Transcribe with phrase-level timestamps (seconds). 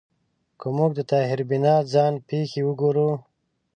[0.59, 3.09] که موږ د طاهر بینا ځان پېښې وګورو